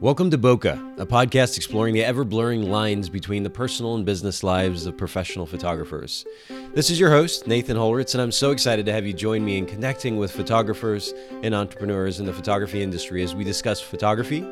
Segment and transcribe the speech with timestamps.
[0.00, 4.42] Welcome to Boca, a podcast exploring the ever blurring lines between the personal and business
[4.42, 6.24] lives of professional photographers.
[6.72, 9.58] This is your host, Nathan Holritz, and I'm so excited to have you join me
[9.58, 14.42] in connecting with photographers and entrepreneurs in the photography industry as we discuss photography,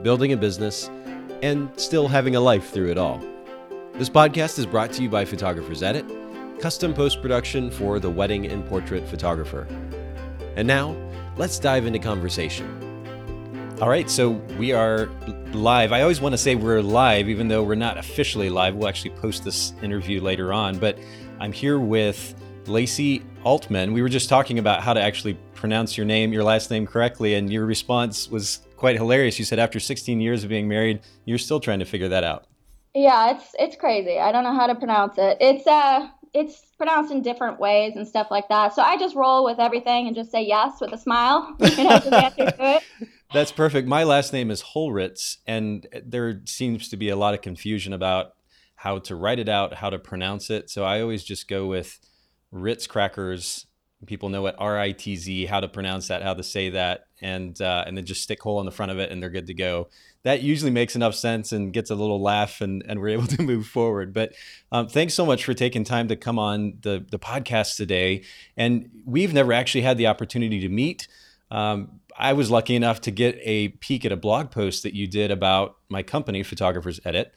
[0.00, 0.88] building a business,
[1.42, 3.22] and still having a life through it all.
[3.96, 6.06] This podcast is brought to you by Photographers Edit,
[6.58, 9.68] custom post production for the wedding and portrait photographer.
[10.56, 10.96] And now,
[11.36, 12.85] let's dive into conversation.
[13.78, 15.10] All right, so we are
[15.52, 15.92] live.
[15.92, 18.74] I always want to say we're live, even though we're not officially live.
[18.74, 20.78] We'll actually post this interview later on.
[20.78, 20.98] But
[21.40, 22.34] I'm here with
[22.66, 23.92] Lacey Oltman.
[23.92, 27.34] We were just talking about how to actually pronounce your name, your last name correctly,
[27.34, 29.38] and your response was quite hilarious.
[29.38, 32.46] You said after 16 years of being married, you're still trying to figure that out.
[32.94, 34.18] Yeah, it's it's crazy.
[34.18, 35.36] I don't know how to pronounce it.
[35.38, 38.74] It's uh it's pronounced in different ways and stuff like that.
[38.74, 41.54] So I just roll with everything and just say yes with a smile.
[41.60, 42.82] You know, just answer to it.
[43.36, 43.86] That's perfect.
[43.86, 48.32] My last name is Holritz, and there seems to be a lot of confusion about
[48.76, 50.70] how to write it out, how to pronounce it.
[50.70, 51.98] So I always just go with
[52.50, 53.66] Ritz crackers.
[54.06, 57.08] People know what R I T Z, how to pronounce that, how to say that,
[57.20, 59.48] and uh, and then just stick hole in the front of it, and they're good
[59.48, 59.90] to go.
[60.22, 63.42] That usually makes enough sense and gets a little laugh, and, and we're able to
[63.42, 64.14] move forward.
[64.14, 64.32] But
[64.72, 68.24] um, thanks so much for taking time to come on the the podcast today.
[68.56, 71.06] And we've never actually had the opportunity to meet.
[71.50, 75.06] Um, I was lucky enough to get a peek at a blog post that you
[75.06, 77.34] did about my company, Photographers Edit.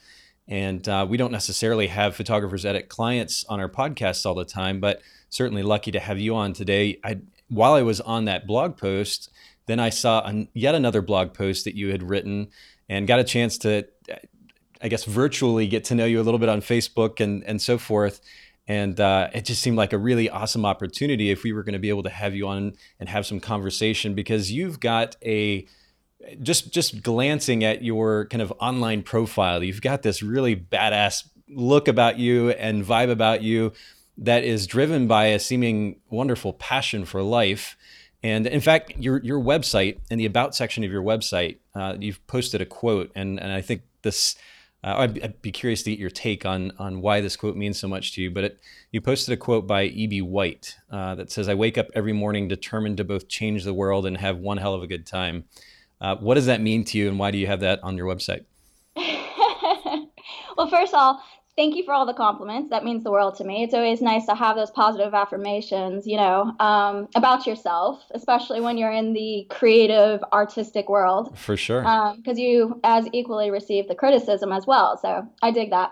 [0.47, 4.79] And uh, we don't necessarily have Photographers Edit clients on our podcast all the time,
[4.79, 6.99] but certainly lucky to have you on today.
[7.03, 7.19] I,
[7.49, 9.29] while I was on that blog post,
[9.67, 12.47] then I saw an, yet another blog post that you had written
[12.87, 13.85] and got a chance to,
[14.81, 17.77] I guess, virtually get to know you a little bit on Facebook and, and so
[17.77, 18.21] forth.
[18.69, 21.79] And uh, it just seemed like a really awesome opportunity if we were going to
[21.79, 25.65] be able to have you on and have some conversation because you've got a
[26.43, 31.87] just just glancing at your kind of online profile, you've got this really badass look
[31.87, 33.73] about you and vibe about you
[34.19, 37.75] that is driven by a seeming wonderful passion for life.
[38.21, 42.25] And in fact, your your website in the about section of your website, uh, you've
[42.27, 44.35] posted a quote, and and I think this
[44.83, 47.77] uh, I'd, I'd, be curious to get your take on on why this quote means
[47.77, 48.31] so much to you.
[48.31, 48.59] But it,
[48.91, 50.21] you posted a quote by E.B.
[50.21, 54.05] White uh, that says, "I wake up every morning determined to both change the world
[54.05, 55.45] and have one hell of a good time."
[55.99, 58.07] Uh, what does that mean to you, and why do you have that on your
[58.07, 58.45] website?
[58.95, 61.21] well, first of all,
[61.59, 62.69] thank you for all the compliments.
[62.69, 63.63] That means the world to me.
[63.63, 68.77] It's always nice to have those positive affirmations, you know, um, about yourself, especially when
[68.77, 71.37] you're in the creative, artistic world.
[71.37, 71.81] For sure.
[71.81, 74.97] Because um, you, as equally, receive the criticism as well.
[75.01, 75.91] So I dig that.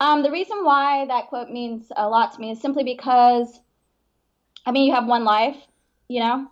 [0.00, 3.60] Um, the reason why that quote means a lot to me is simply because,
[4.64, 5.58] I mean, you have one life,
[6.08, 6.50] you know,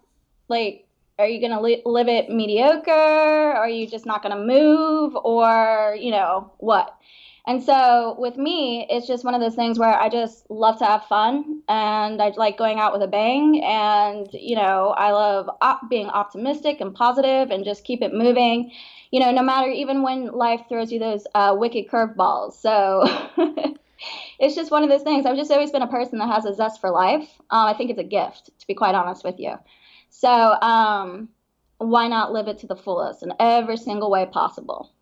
[0.49, 0.87] like.
[1.19, 2.91] Are you going to li- live it mediocre?
[2.91, 5.15] Or Are you just not going to move?
[5.23, 6.97] Or, you know, what?
[7.47, 10.85] And so with me, it's just one of those things where I just love to
[10.85, 13.63] have fun and I like going out with a bang.
[13.65, 18.73] And, you know, I love op- being optimistic and positive and just keep it moving,
[19.11, 22.55] you know, no matter even when life throws you those uh, wicked curveballs.
[22.55, 23.05] So
[24.39, 25.27] it's just one of those things.
[25.27, 27.29] I've just always been a person that has a zest for life.
[27.51, 29.55] Um, I think it's a gift, to be quite honest with you.
[30.11, 31.31] So um,
[31.79, 34.93] why not live it to the fullest in every single way possible,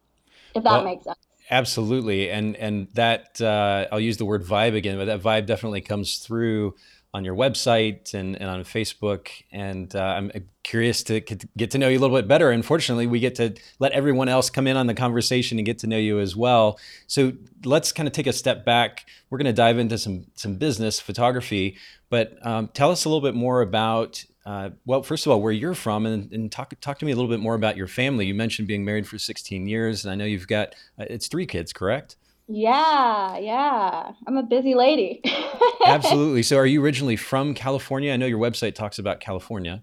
[0.54, 1.27] if that well, makes sense?
[1.50, 5.80] Absolutely, and and that uh, I'll use the word vibe again, but that vibe definitely
[5.80, 6.74] comes through
[7.14, 9.28] on your website and, and on Facebook.
[9.50, 10.30] And uh, I'm
[10.62, 12.50] curious to get to know you a little bit better.
[12.50, 15.86] Unfortunately, we get to let everyone else come in on the conversation and get to
[15.86, 16.78] know you as well.
[17.06, 17.32] So
[17.64, 19.06] let's kind of take a step back.
[19.30, 21.78] We're going to dive into some some business photography,
[22.10, 25.52] but um, tell us a little bit more about uh, well, first of all, where
[25.52, 28.24] you're from, and, and, talk talk to me a little bit more about your family.
[28.24, 31.44] You mentioned being married for 16 years, and I know you've got uh, it's three
[31.44, 32.16] kids, correct?
[32.46, 34.12] Yeah, yeah.
[34.26, 35.20] I'm a busy lady.
[35.84, 36.42] Absolutely.
[36.42, 38.10] So, are you originally from California?
[38.10, 39.82] I know your website talks about California.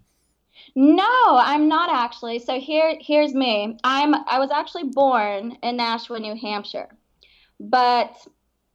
[0.74, 2.40] No, I'm not actually.
[2.40, 3.78] So here, here's me.
[3.84, 6.88] I'm I was actually born in Nashua, New Hampshire,
[7.60, 8.16] but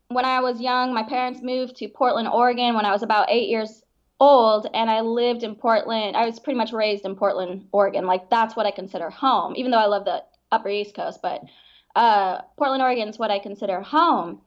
[0.07, 3.50] when I was young, my parents moved to Portland, Oregon when I was about eight
[3.50, 3.83] years
[4.21, 6.15] old and I lived in Portland.
[6.15, 8.06] I was pretty much raised in Portland, Oregon.
[8.06, 11.41] Like that's what I consider home, even though I love the upper East Coast, but
[11.95, 14.41] uh, Portland, Oregon is what I consider home.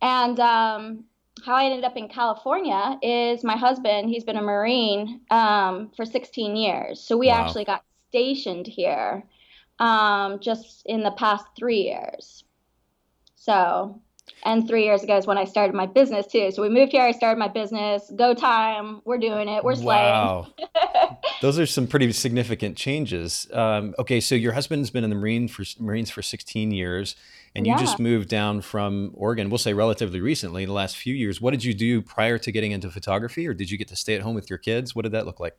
[0.00, 1.04] And um,
[1.44, 6.06] how I ended up in California is my husband, he's been a Marine um, for
[6.06, 7.00] 16 years.
[7.00, 7.44] So we wow.
[7.44, 9.22] actually got stationed here
[9.78, 12.44] um, just in the past three years.
[13.36, 14.00] So
[14.44, 16.50] and three years ago is when I started my business too.
[16.50, 17.02] So we moved here.
[17.02, 18.10] I started my business.
[18.16, 19.00] Go time.
[19.04, 19.64] We're doing it.
[19.64, 20.12] We're slaying.
[20.12, 20.46] Wow.
[21.40, 23.46] Those are some pretty significant changes.
[23.52, 27.16] Um, okay, so your husband's been in the Marine for Marines for 16 years,
[27.54, 27.78] and you yeah.
[27.78, 29.48] just moved down from Oregon.
[29.48, 31.40] We'll say relatively recently, in the last few years.
[31.40, 34.14] What did you do prior to getting into photography, or did you get to stay
[34.14, 34.94] at home with your kids?
[34.94, 35.56] What did that look like?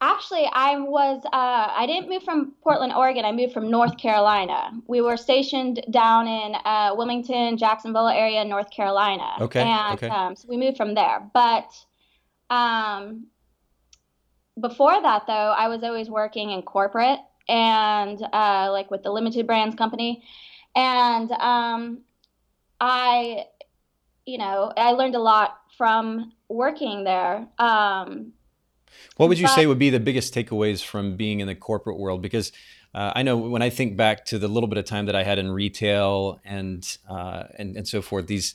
[0.00, 3.24] Actually, I was, uh, I didn't move from Portland, Oregon.
[3.24, 4.70] I moved from North Carolina.
[4.86, 9.28] We were stationed down in uh, Wilmington, Jacksonville area, North Carolina.
[9.40, 9.62] Okay.
[9.62, 10.08] And okay.
[10.08, 11.28] Um, so we moved from there.
[11.34, 11.74] But
[12.48, 13.26] um,
[14.60, 17.18] before that, though, I was always working in corporate
[17.48, 20.22] and uh, like with the Limited Brands Company.
[20.76, 22.02] And um,
[22.80, 23.46] I,
[24.26, 27.48] you know, I learned a lot from working there.
[27.58, 28.32] Um,
[29.16, 31.98] what would you but, say would be the biggest takeaways from being in the corporate
[31.98, 32.22] world?
[32.22, 32.52] Because
[32.94, 35.22] uh, I know when I think back to the little bit of time that I
[35.22, 38.54] had in retail and uh, and and so forth, these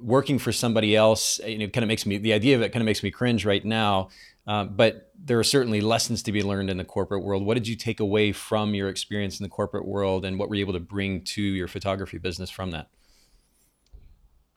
[0.00, 2.82] working for somebody else, you know, kind of makes me the idea of it kind
[2.82, 4.08] of makes me cringe right now.
[4.46, 7.44] Uh, but there are certainly lessons to be learned in the corporate world.
[7.44, 10.54] What did you take away from your experience in the corporate world, and what were
[10.54, 12.88] you able to bring to your photography business from that?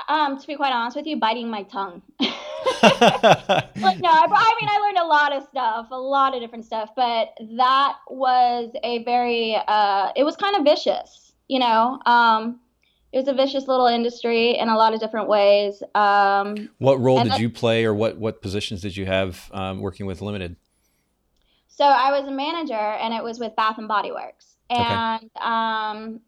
[0.09, 2.01] Um, to be quite honest with you, biting my tongue.
[2.19, 6.65] like, no, I, I, mean, I learned a lot of stuff, a lot of different
[6.65, 11.99] stuff, but that was a very, uh, it was kind of vicious, you know.
[12.05, 12.59] Um,
[13.11, 15.81] it was a vicious little industry in a lot of different ways.
[15.95, 20.05] Um, what role did you play, or what what positions did you have um, working
[20.05, 20.55] with Limited?
[21.67, 25.45] So I was a manager, and it was with Bath and Body Works, and okay.
[25.45, 26.21] um,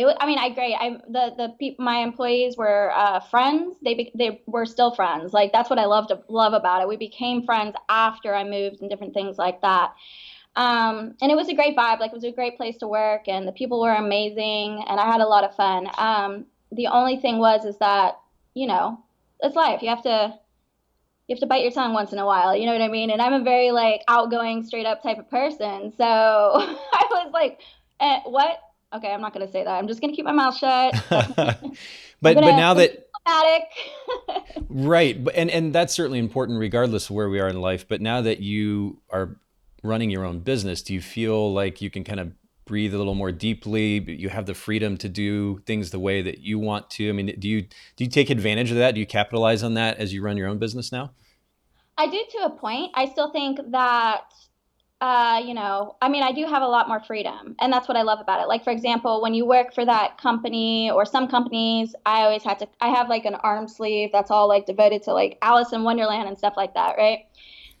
[0.00, 0.74] it was, I mean, I great.
[0.74, 3.76] I the the people, my employees were uh, friends.
[3.84, 5.32] They be, they were still friends.
[5.32, 6.88] Like that's what I love to love about it.
[6.88, 9.92] We became friends after I moved and different things like that.
[10.56, 12.00] Um, and it was a great vibe.
[12.00, 15.06] Like it was a great place to work, and the people were amazing, and I
[15.06, 15.88] had a lot of fun.
[15.98, 18.18] Um, the only thing was is that
[18.54, 19.02] you know
[19.40, 19.82] it's life.
[19.82, 20.34] You have to
[21.28, 22.56] you have to bite your tongue once in a while.
[22.56, 23.10] You know what I mean?
[23.10, 25.92] And I'm a very like outgoing, straight up type of person.
[25.96, 27.60] So I was like,
[28.00, 28.58] eh, what?
[28.92, 29.70] Okay, I'm not going to say that.
[29.70, 30.94] I'm just going to keep my mouth shut.
[31.08, 31.60] but
[32.20, 33.06] but now that
[34.68, 37.86] right, and and that's certainly important regardless of where we are in life.
[37.88, 39.36] But now that you are
[39.82, 42.32] running your own business, do you feel like you can kind of
[42.64, 43.98] breathe a little more deeply?
[44.10, 47.08] You have the freedom to do things the way that you want to.
[47.08, 48.94] I mean, do you do you take advantage of that?
[48.94, 51.12] Do you capitalize on that as you run your own business now?
[51.98, 52.92] I do to a point.
[52.94, 54.22] I still think that
[55.00, 57.96] uh, you know, I mean, I do have a lot more freedom, and that's what
[57.96, 58.48] I love about it.
[58.48, 62.58] Like, for example, when you work for that company or some companies, I always had
[62.58, 65.84] to, I have like an arm sleeve that's all like devoted to like Alice in
[65.84, 67.20] Wonderland and stuff like that, right?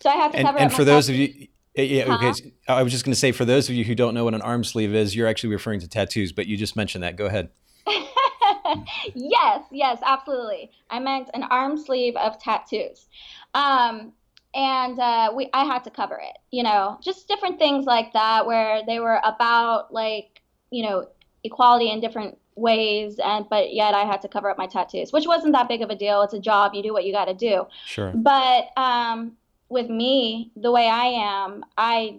[0.00, 0.58] So I have to and, cover.
[0.58, 2.28] And for those of you, yeah, huh?
[2.28, 2.52] okay.
[2.66, 4.42] I was just going to say, for those of you who don't know what an
[4.42, 7.16] arm sleeve is, you're actually referring to tattoos, but you just mentioned that.
[7.16, 7.50] Go ahead.
[9.14, 10.70] yes, yes, absolutely.
[10.88, 13.08] I meant an arm sleeve of tattoos.
[13.52, 14.12] Um,
[14.54, 16.38] and uh, we I had to cover it.
[16.50, 21.06] You know, just different things like that where they were about like you know
[21.44, 25.26] equality in different ways and but yet I had to cover up my tattoos, which
[25.26, 26.22] wasn't that big of a deal.
[26.22, 27.66] It's a job, you do what you got to do.
[27.86, 28.12] Sure.
[28.14, 29.36] But um,
[29.68, 32.18] with me, the way I am, I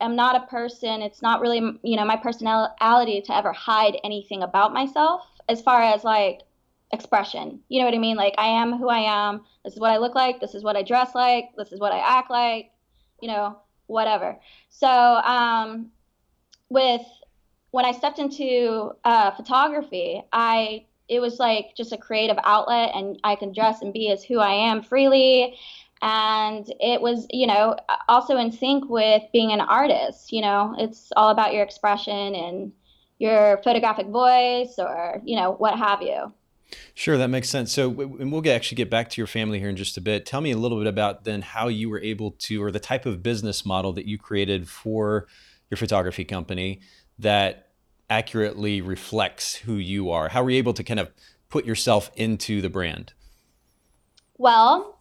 [0.00, 1.02] am not a person.
[1.02, 5.82] It's not really you know my personality to ever hide anything about myself as far
[5.82, 6.40] as like
[6.94, 7.60] expression.
[7.68, 8.16] You know what I mean?
[8.16, 9.42] Like I am who I am.
[9.64, 10.40] This is what I look like.
[10.40, 11.50] This is what I dress like.
[11.56, 12.70] This is what I act like.
[13.20, 14.38] You know, whatever.
[14.70, 15.90] So um,
[16.68, 17.02] with
[17.70, 23.18] when I stepped into uh, photography, I it was like just a creative outlet, and
[23.24, 25.56] I can dress and be as who I am freely.
[26.02, 27.76] And it was, you know,
[28.08, 30.32] also in sync with being an artist.
[30.32, 32.72] You know, it's all about your expression and
[33.18, 36.32] your photographic voice, or you know, what have you.
[36.94, 37.72] Sure, that makes sense.
[37.72, 40.26] So, and we'll get, actually get back to your family here in just a bit.
[40.26, 43.06] Tell me a little bit about then how you were able to, or the type
[43.06, 45.26] of business model that you created for
[45.70, 46.80] your photography company
[47.18, 47.68] that
[48.10, 50.28] accurately reflects who you are.
[50.28, 51.10] How were you able to kind of
[51.48, 53.12] put yourself into the brand?
[54.36, 54.93] Well,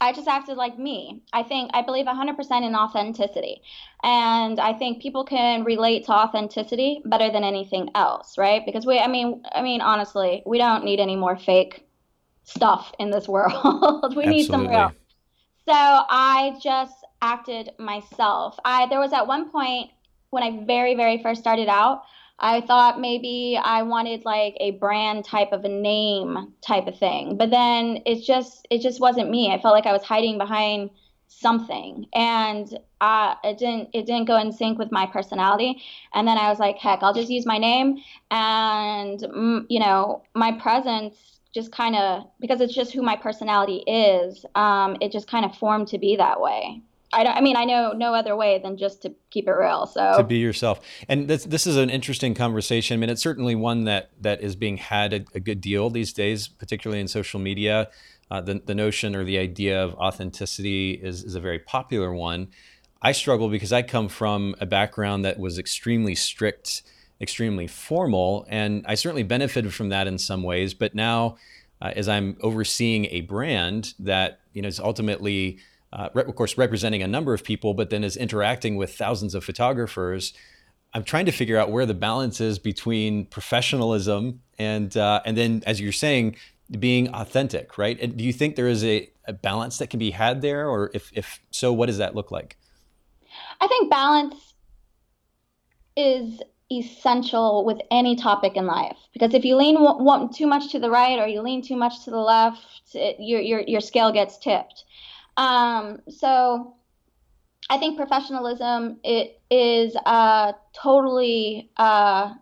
[0.00, 1.22] I just acted like me.
[1.32, 3.62] I think I believe 100% in authenticity.
[4.02, 8.62] And I think people can relate to authenticity better than anything else, right?
[8.66, 11.86] Because we I mean I mean honestly, we don't need any more fake
[12.44, 13.54] stuff in this world.
[13.54, 14.26] we Absolutely.
[14.26, 14.92] need some real.
[15.66, 18.58] So I just acted myself.
[18.64, 19.90] I there was at one point
[20.30, 22.02] when I very very first started out,
[22.38, 27.36] I thought maybe I wanted like a brand type of a name type of thing.
[27.36, 29.52] But then it just it just wasn't me.
[29.52, 30.90] I felt like I was hiding behind
[31.28, 35.82] something and uh, it didn't it didn't go in sync with my personality
[36.14, 37.98] and then i was like heck i'll just use my name
[38.30, 43.82] and mm, you know my presence just kind of because it's just who my personality
[43.86, 46.80] is um, it just kind of formed to be that way
[47.12, 49.86] I, I mean, I know no other way than just to keep it real.
[49.86, 52.94] So to be yourself, and this this is an interesting conversation.
[52.94, 56.12] I mean, it's certainly one that that is being had a, a good deal these
[56.12, 57.88] days, particularly in social media.
[58.30, 62.48] Uh, the the notion or the idea of authenticity is is a very popular one.
[63.00, 66.82] I struggle because I come from a background that was extremely strict,
[67.20, 70.74] extremely formal, and I certainly benefited from that in some ways.
[70.74, 71.36] But now,
[71.80, 75.58] uh, as I'm overseeing a brand that you know is ultimately
[75.96, 79.42] uh, of course, representing a number of people, but then is interacting with thousands of
[79.42, 80.34] photographers.
[80.92, 85.62] I'm trying to figure out where the balance is between professionalism and uh, and then,
[85.66, 86.36] as you're saying,
[86.78, 87.98] being authentic, right?
[88.00, 90.90] And do you think there is a, a balance that can be had there, or
[90.92, 92.58] if if so, what does that look like?
[93.60, 94.54] I think balance
[95.96, 100.72] is essential with any topic in life because if you lean w- w- too much
[100.72, 102.60] to the right or you lean too much to the left,
[102.94, 104.84] it, your your your scale gets tipped.
[105.36, 106.76] Um, so
[107.68, 112.34] I think professionalism it is uh, totally uh,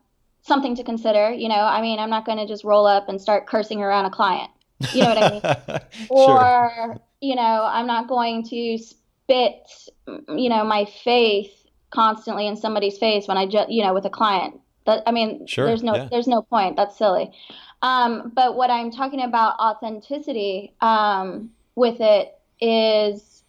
[0.43, 1.33] something to consider.
[1.33, 4.07] You know, I mean, I'm not going to just roll up and start cursing around
[4.07, 4.51] a client.
[4.93, 5.81] You know what I mean?
[6.11, 9.67] or you know, I'm not going to spit,
[10.07, 11.53] you know, my faith
[11.91, 14.61] constantly in somebody's face when I just, you know, with a client.
[14.85, 16.09] That I mean, sure, there's no yeah.
[16.11, 16.77] there's no point.
[16.77, 17.33] That's silly.
[17.81, 22.35] Um, but what I'm talking about authenticity um, with it
[22.65, 23.43] is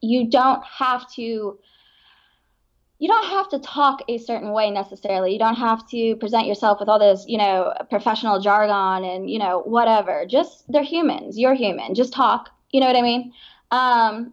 [0.00, 1.58] you don't have to
[3.00, 5.32] you don't have to talk a certain way necessarily.
[5.32, 9.38] You don't have to present yourself with all this, you know, professional jargon and, you
[9.38, 10.26] know, whatever.
[10.26, 11.38] Just they're humans.
[11.38, 11.94] You're human.
[11.94, 12.50] Just talk.
[12.72, 13.32] You know what I mean?
[13.70, 14.32] Um,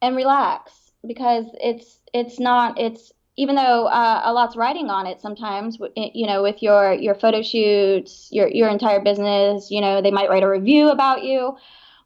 [0.00, 5.20] and relax because it's it's not it's even though uh, a lot's writing on it
[5.20, 10.10] sometimes you know with your your photo shoots your your entire business you know they
[10.10, 11.56] might write a review about you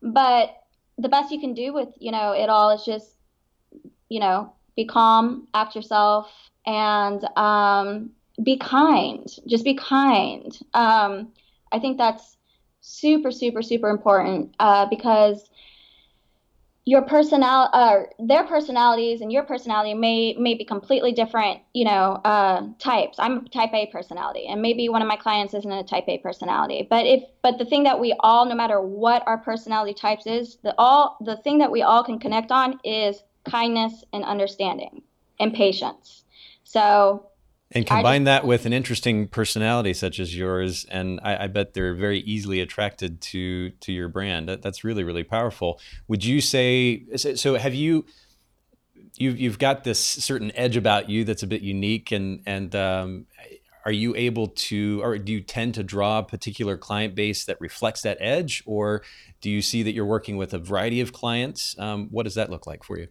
[0.03, 0.51] but
[0.99, 3.17] the best you can do with, you know, it all is just,
[4.09, 6.31] you know, be calm, act yourself,
[6.67, 8.11] and um,
[8.43, 9.27] be kind.
[9.47, 10.59] Just be kind.
[10.75, 11.33] Um,
[11.73, 12.37] I think that's
[12.81, 15.49] super, super, super important uh, because
[16.87, 22.21] your personal uh, their personalities and your personality may may be completely different you know
[22.25, 23.19] uh, types.
[23.19, 26.19] I'm a type a personality and maybe one of my clients isn't a type a
[26.19, 26.87] personality.
[26.89, 30.59] But if but the thing that we all no matter what our personality types is
[30.63, 35.03] the all the thing that we all can connect on is kindness and understanding
[35.41, 36.23] and patience.
[36.63, 37.27] So
[37.73, 41.75] and combine just, that with an interesting personality such as yours, and I, I, bet
[41.75, 44.49] they're very easily attracted to to your brand.
[44.49, 45.81] That, that's really really powerful.
[46.09, 47.57] Would you say so?
[47.57, 48.07] Have you
[49.19, 53.27] you've you've got this certain edge about you that's a bit unique, and and um,
[53.85, 57.61] are you able to, or do you tend to draw a particular client base that
[57.61, 59.03] reflects that edge, or
[59.41, 61.79] do you see that you're working with a variety of clients?
[61.79, 63.09] Um, what does that look like for you?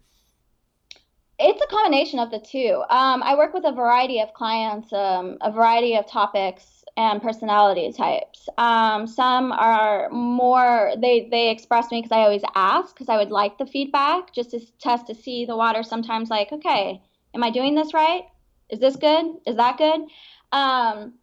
[1.38, 2.84] It's a combination of the two.
[2.90, 7.92] Um, I work with a variety of clients, um, a variety of topics and personality
[7.92, 8.48] types.
[8.58, 13.32] Um, some are more they they express me because I always ask because I would
[13.32, 15.84] like the feedback just to test to see the water.
[15.84, 17.02] Sometimes like, okay,
[17.34, 18.24] am I doing this right?
[18.70, 19.26] Is this good?
[19.46, 20.02] Is that good?
[20.54, 21.16] Um,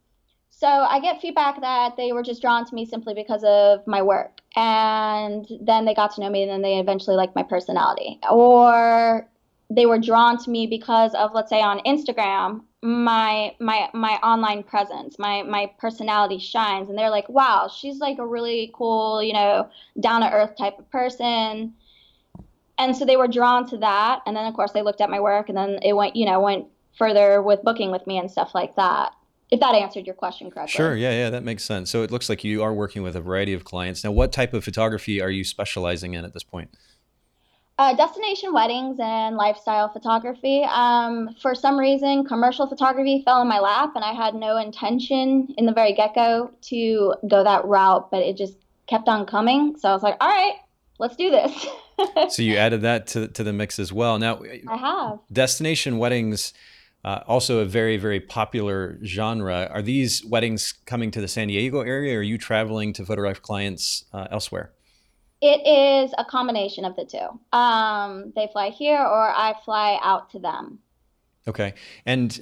[0.51, 4.03] so I get feedback that they were just drawn to me simply because of my
[4.03, 8.19] work, and then they got to know me, and then they eventually liked my personality,
[8.31, 9.27] or
[9.75, 14.61] they were drawn to me because of let's say on Instagram my my my online
[14.61, 16.89] presence my my personality shines.
[16.89, 20.77] And they're like wow she's like a really cool you know down to earth type
[20.79, 21.73] of person.
[22.77, 24.21] And so they were drawn to that.
[24.25, 26.39] And then of course they looked at my work and then it went you know
[26.41, 29.13] went further with booking with me and stuff like that.
[29.49, 30.73] If that answered your question correctly.
[30.73, 30.95] Sure.
[30.95, 31.89] Yeah yeah that makes sense.
[31.89, 34.03] So it looks like you are working with a variety of clients.
[34.03, 36.69] Now what type of photography are you specializing in at this point
[37.79, 40.63] uh, destination weddings and lifestyle photography.
[40.63, 45.53] Um, for some reason, commercial photography fell in my lap, and I had no intention
[45.57, 49.75] in the very get go to go that route, but it just kept on coming.
[49.77, 50.55] So I was like, all right,
[50.99, 51.65] let's do this.
[52.35, 54.19] so you added that to, to the mix as well.
[54.19, 55.19] Now, I have.
[55.31, 56.53] Destination weddings.
[57.05, 59.67] Uh, also, a very, very popular genre.
[59.69, 63.41] Are these weddings coming to the San Diego area, or are you traveling to photograph
[63.41, 64.71] clients uh, elsewhere?
[65.45, 67.57] It is a combination of the two.
[67.57, 70.79] Um, they fly here, or I fly out to them.
[71.45, 71.73] Okay,
[72.05, 72.39] and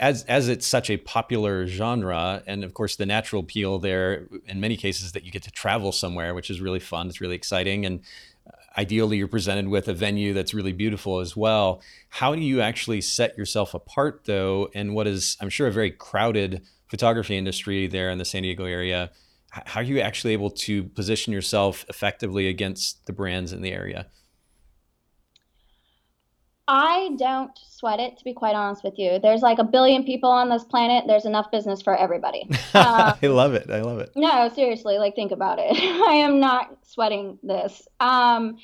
[0.00, 4.58] as as it's such a popular genre, and of course the natural appeal there, in
[4.58, 7.06] many cases, that you get to travel somewhere, which is really fun.
[7.06, 8.00] It's really exciting, and
[8.76, 11.80] ideally you're presented with a venue that's really beautiful as well.
[12.08, 15.92] How do you actually set yourself apart though in what is I'm sure a very
[15.92, 19.12] crowded photography industry there in the San Diego area?
[19.50, 24.06] How are you actually able to position yourself effectively against the brands in the area?
[26.72, 29.18] I don't sweat it, to be quite honest with you.
[29.18, 31.02] There's like a billion people on this planet.
[31.08, 32.48] There's enough business for everybody.
[32.72, 33.68] Uh, I love it.
[33.68, 34.12] I love it.
[34.14, 35.76] No, seriously, like think about it.
[36.08, 37.88] I am not sweating this.
[37.98, 38.58] Um,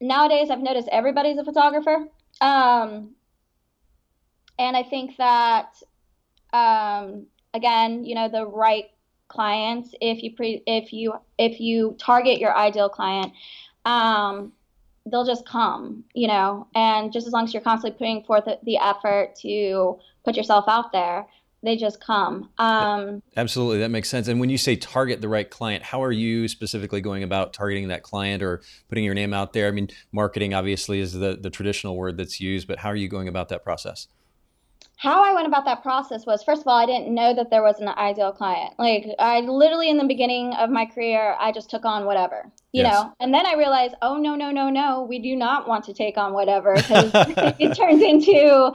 [0.00, 2.06] nowadays, I've noticed everybody's a photographer.
[2.40, 3.16] Um,
[4.56, 5.74] and I think that,
[6.52, 8.84] um, again, you know, the right
[9.34, 13.32] clients, if you pre, if you if you target your ideal client,
[13.84, 14.52] um,
[15.10, 18.76] they'll just come, you know, and just as long as you're constantly putting forth the
[18.78, 21.26] effort to put yourself out there,
[21.64, 22.50] they just come.
[22.58, 24.28] Um, Absolutely, that makes sense.
[24.28, 27.88] And when you say target the right client, how are you specifically going about targeting
[27.88, 29.66] that client or putting your name out there?
[29.66, 33.08] I mean, marketing obviously is the, the traditional word that's used, but how are you
[33.08, 34.08] going about that process?
[34.96, 37.62] How I went about that process was first of all, I didn't know that there
[37.62, 38.74] was an ideal client.
[38.78, 42.82] Like I literally in the beginning of my career, I just took on whatever, you
[42.82, 42.94] yes.
[42.94, 43.12] know.
[43.20, 46.16] And then I realized, oh no, no, no, no, we do not want to take
[46.16, 47.10] on whatever because
[47.58, 48.72] it turns into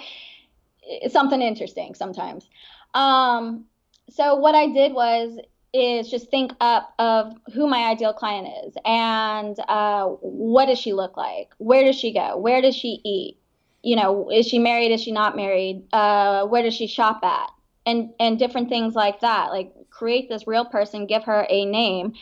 [1.09, 2.49] something interesting sometimes.
[2.93, 3.65] Um,
[4.09, 5.37] so what I did was
[5.71, 10.93] is just think up of who my ideal client is and uh, what does she
[10.93, 11.49] look like?
[11.59, 12.37] Where does she go?
[12.37, 13.37] Where does she eat?
[13.83, 14.91] You know, is she married?
[14.91, 15.83] Is she not married?
[15.93, 17.49] Uh, where does she shop at?
[17.85, 19.49] And and different things like that.
[19.51, 22.13] Like create this real person, give her a name,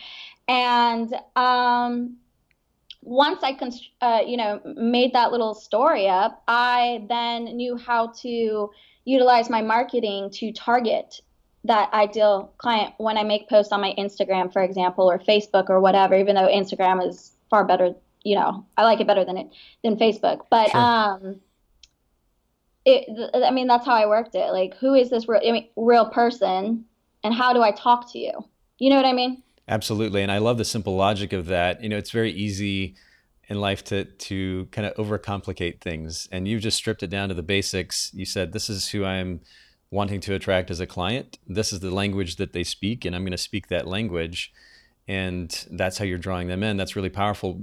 [0.47, 2.17] and um,
[3.01, 8.07] once I const- uh, you know made that little story up, I then knew how
[8.21, 8.69] to
[9.05, 11.21] utilize my marketing to target
[11.63, 15.79] that ideal client when I make posts on my Instagram, for example, or Facebook or
[15.79, 16.15] whatever.
[16.15, 19.47] Even though Instagram is far better, you know, I like it better than it
[19.83, 20.79] than Facebook, but sure.
[20.79, 21.41] um
[22.87, 24.51] it, I mean, that's how I worked it.
[24.51, 26.85] Like, who is this real, I mean, real person,
[27.23, 28.31] and how do I talk to you?
[28.79, 29.43] You know what I mean?
[29.67, 31.83] Absolutely, and I love the simple logic of that.
[31.83, 32.95] You know, it's very easy
[33.49, 37.35] in life to to kind of overcomplicate things, and you've just stripped it down to
[37.35, 38.11] the basics.
[38.13, 39.41] You said, "This is who I'm
[39.91, 41.39] wanting to attract as a client.
[41.45, 44.53] This is the language that they speak, and I'm going to speak that language."
[45.09, 46.75] And that's how you're drawing them in.
[46.75, 47.61] That's really powerful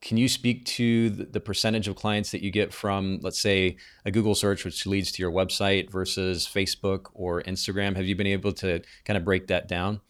[0.00, 4.10] can you speak to the percentage of clients that you get from, let's say, a
[4.10, 7.96] Google search, which leads to your website versus Facebook or Instagram?
[7.96, 10.00] Have you been able to kind of break that down?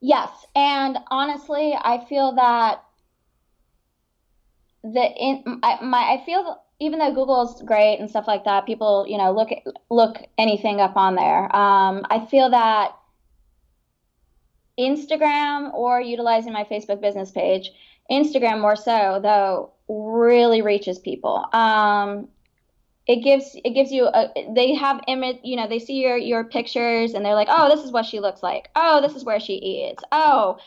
[0.00, 0.30] Yes.
[0.54, 2.82] And honestly, I feel that
[4.82, 9.06] the in I, my I feel even though Google's great and stuff like that, people
[9.08, 9.50] you know look
[9.90, 11.44] look anything up on there.
[11.54, 12.92] Um, I feel that
[14.78, 17.70] Instagram or utilizing my Facebook business page
[18.10, 21.44] Instagram more so though really reaches people.
[21.52, 22.28] Um,
[23.06, 26.44] it gives it gives you a they have image you know they see your your
[26.44, 28.68] pictures and they're like oh this is what she looks like.
[28.76, 30.58] Oh this is where she eats oh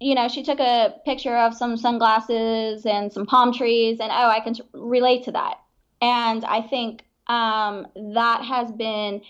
[0.00, 4.28] you know she took a picture of some sunglasses and some palm trees and oh
[4.28, 5.58] I can relate to that.
[6.00, 9.20] And I think um, that has been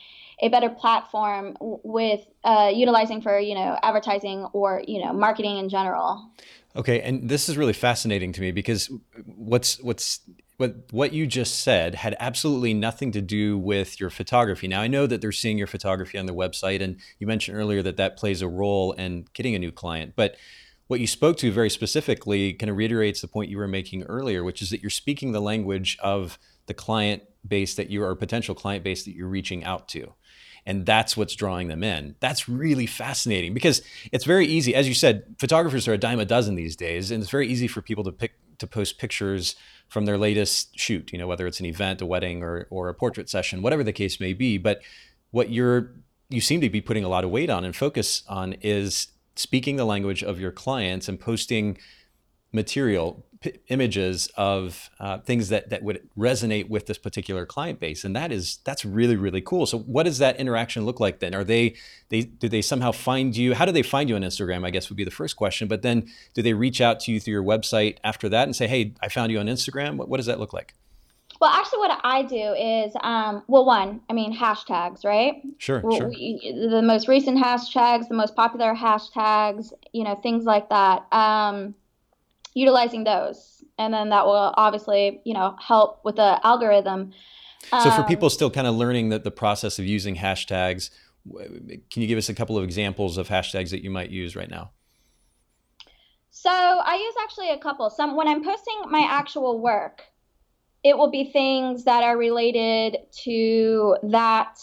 [0.40, 5.68] a better platform with uh, utilizing for you know advertising or you know marketing in
[5.68, 6.30] general
[6.78, 8.88] Okay, and this is really fascinating to me because
[9.26, 10.20] what's what's
[10.58, 14.68] what what you just said had absolutely nothing to do with your photography.
[14.68, 17.82] Now I know that they're seeing your photography on the website, and you mentioned earlier
[17.82, 20.12] that that plays a role in getting a new client.
[20.14, 20.36] But
[20.86, 24.44] what you spoke to very specifically kind of reiterates the point you were making earlier,
[24.44, 28.54] which is that you're speaking the language of the client base that you are potential
[28.54, 30.14] client base that you're reaching out to
[30.68, 32.14] and that's what's drawing them in.
[32.20, 33.80] That's really fascinating because
[34.12, 37.22] it's very easy, as you said, photographers are a dime a dozen these days, and
[37.22, 39.56] it's very easy for people to pick to post pictures
[39.88, 41.10] from their latest shoot.
[41.10, 43.94] You know, whether it's an event, a wedding, or or a portrait session, whatever the
[43.94, 44.58] case may be.
[44.58, 44.82] But
[45.30, 45.94] what you're
[46.28, 49.76] you seem to be putting a lot of weight on and focus on is speaking
[49.76, 51.78] the language of your clients and posting
[52.52, 58.04] material p- images of uh, things that that would resonate with this particular client base
[58.04, 61.34] and that is that's really really cool so what does that interaction look like then
[61.34, 61.74] are they
[62.08, 64.88] they do they somehow find you how do they find you on instagram i guess
[64.88, 67.44] would be the first question but then do they reach out to you through your
[67.44, 70.40] website after that and say hey i found you on instagram what, what does that
[70.40, 70.74] look like
[71.40, 75.34] well, actually, what I do is, um, well, one, I mean, hashtags, right?
[75.58, 76.08] Sure, well, sure.
[76.08, 81.06] We, the most recent hashtags, the most popular hashtags, you know, things like that.
[81.12, 81.76] Um,
[82.58, 87.12] utilizing those and then that will obviously you know help with the algorithm
[87.70, 90.90] so for um, people still kind of learning that the process of using hashtags
[91.90, 94.50] can you give us a couple of examples of hashtags that you might use right
[94.50, 94.70] now
[96.30, 97.90] So I use actually a couple.
[97.90, 100.04] Some when I'm posting my actual work,
[100.84, 104.54] it will be things that are related to that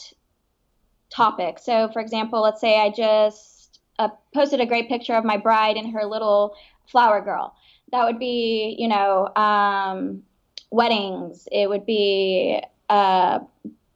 [1.10, 1.60] topic.
[1.60, 5.76] So, for example, let's say I just uh, posted a great picture of my bride
[5.76, 6.56] and her little
[6.88, 7.56] flower girl.
[7.92, 10.24] That would be, you know, um,
[10.72, 11.48] weddings.
[11.52, 13.40] It would be uh,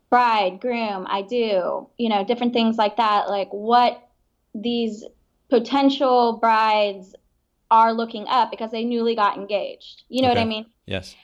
[0.10, 3.30] bride, groom, I do, you know, different things like that.
[3.30, 4.10] Like what
[4.54, 5.04] these
[5.50, 7.16] potential brides
[7.72, 10.04] are looking up because they newly got engaged.
[10.10, 10.40] You know okay.
[10.40, 10.66] what I mean?
[10.86, 11.16] Yes.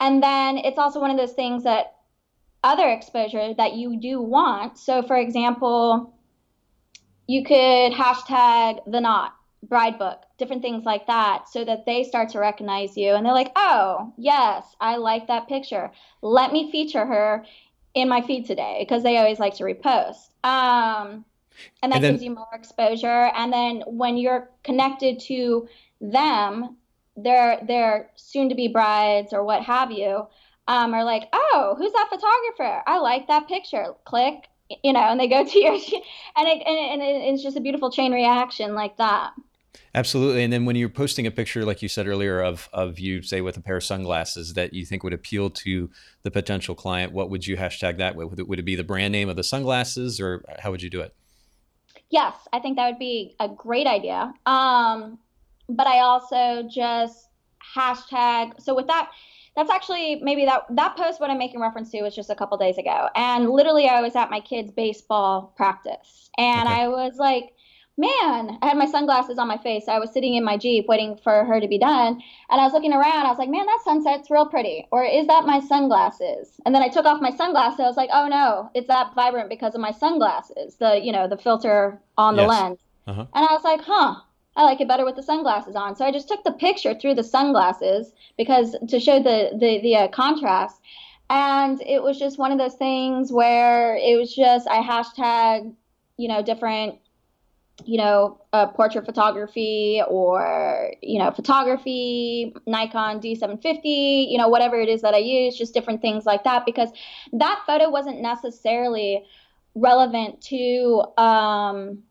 [0.00, 1.94] And then it's also one of those things that
[2.62, 4.78] other exposure that you do want.
[4.78, 6.14] So, for example,
[7.26, 9.34] you could hashtag the knot,
[9.68, 13.32] bride book, different things like that, so that they start to recognize you and they're
[13.32, 15.90] like, oh, yes, I like that picture.
[16.22, 17.44] Let me feature her
[17.94, 20.30] in my feed today because they always like to repost.
[20.42, 21.24] Um,
[21.82, 23.30] and that and then, gives you more exposure.
[23.34, 25.68] And then when you're connected to
[26.00, 26.76] them,
[27.16, 30.26] their their soon to be brides or what have you,
[30.66, 32.82] um, are like, oh, who's that photographer?
[32.86, 33.94] I like that picture.
[34.04, 34.48] Click,
[34.82, 35.72] you know, and they go to your,
[36.36, 39.32] and it, and, it, and it's just a beautiful chain reaction like that.
[39.94, 40.42] Absolutely.
[40.42, 43.40] And then when you're posting a picture, like you said earlier, of of you say
[43.40, 45.90] with a pair of sunglasses that you think would appeal to
[46.22, 48.16] the potential client, what would you hashtag that?
[48.16, 50.90] Would it, would it be the brand name of the sunglasses, or how would you
[50.90, 51.14] do it?
[52.10, 54.32] Yes, I think that would be a great idea.
[54.46, 55.18] Um,
[55.68, 57.28] but I also just
[57.76, 58.60] hashtag.
[58.60, 59.10] So with that,
[59.56, 62.58] that's actually maybe that that post what I'm making reference to was just a couple
[62.58, 66.82] days ago, and literally I was at my kid's baseball practice, and okay.
[66.82, 67.53] I was like
[67.96, 69.84] man, I had my sunglasses on my face.
[69.86, 72.20] I was sitting in my Jeep waiting for her to be done.
[72.50, 73.26] And I was looking around.
[73.26, 74.86] I was like, man, that sunset's real pretty.
[74.90, 76.60] Or is that my sunglasses?
[76.66, 77.80] And then I took off my sunglasses.
[77.80, 81.28] I was like, oh no, it's that vibrant because of my sunglasses, the, you know,
[81.28, 82.48] the filter on the yes.
[82.48, 82.78] lens.
[83.06, 83.26] Uh-huh.
[83.34, 84.16] And I was like, huh,
[84.56, 85.94] I like it better with the sunglasses on.
[85.94, 89.96] So I just took the picture through the sunglasses because to show the, the, the
[89.96, 90.80] uh, contrast.
[91.30, 95.72] And it was just one of those things where it was just, I hashtag,
[96.16, 96.98] you know, different
[97.84, 104.88] you know, uh, portrait photography or, you know, photography, Nikon D750, you know, whatever it
[104.88, 106.90] is that I use, just different things like that, because
[107.32, 109.24] that photo wasn't necessarily
[109.74, 112.02] relevant to um,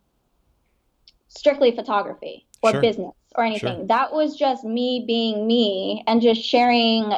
[1.29, 2.81] strictly photography or sure.
[2.81, 3.77] business or anything.
[3.77, 3.87] Sure.
[3.87, 7.13] That was just me being me and just sharing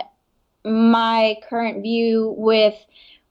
[0.64, 2.76] my current view with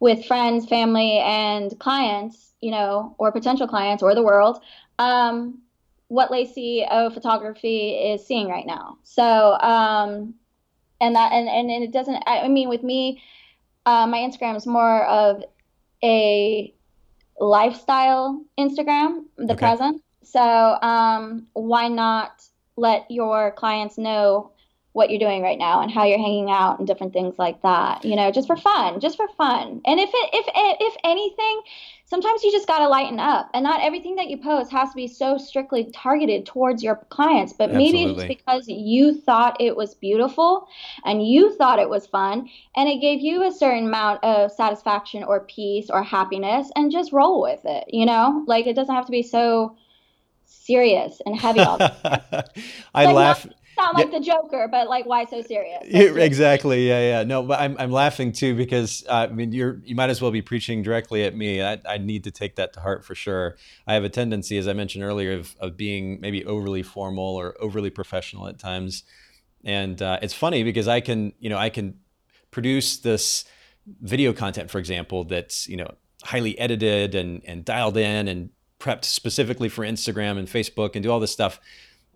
[0.01, 4.61] with friends, family, and clients, you know, or potential clients or the world
[4.99, 5.61] um,
[6.09, 8.99] what Lacey O photography is seeing right now.
[9.03, 10.35] So, um,
[11.01, 13.23] and that, and, and, and it doesn't, I, mean, with me,
[13.87, 15.43] uh, my Instagram is more of
[16.03, 16.73] a
[17.39, 19.57] lifestyle Instagram, the okay.
[19.57, 20.03] present.
[20.23, 22.45] So, um, why not
[22.77, 24.53] let your clients know
[24.95, 28.05] what you're doing right now and how you're hanging out and different things like that
[28.05, 30.47] you know just for fun just for fun and if it if
[30.81, 31.63] if anything
[32.15, 34.95] sometimes you just got to lighten up and not everything that you post has to
[34.95, 37.93] be so strictly targeted towards your clients but Absolutely.
[37.93, 40.69] maybe it's because you thought it was beautiful
[41.05, 45.25] and you thought it was fun and it gave you a certain amount of satisfaction
[45.25, 49.07] or peace or happiness and just roll with it you know like it doesn't have
[49.07, 49.77] to be so
[50.45, 52.45] serious and heavy all the time.
[52.95, 53.47] I like laugh.
[53.47, 54.19] Not, sound like yeah.
[54.19, 55.83] the Joker, but like, why so serious?
[55.85, 56.89] exactly.
[56.89, 57.23] Yeah, yeah.
[57.25, 60.31] No, but I'm, I'm laughing too because uh, I mean, you're you might as well
[60.31, 61.63] be preaching directly at me.
[61.63, 63.57] I, I need to take that to heart for sure.
[63.87, 67.57] I have a tendency, as I mentioned earlier, of of being maybe overly formal or
[67.61, 69.05] overly professional at times,
[69.65, 71.99] and uh, it's funny because I can you know I can
[72.51, 73.45] produce this
[74.01, 79.05] video content, for example, that's you know highly edited and and dialed in and prepped
[79.05, 81.61] specifically for Instagram and Facebook and do all this stuff